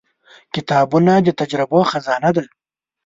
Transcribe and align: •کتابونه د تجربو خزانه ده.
•کتابونه 0.53 1.13
د 1.25 1.27
تجربو 1.39 1.79
خزانه 1.91 2.29
ده. 2.35 2.43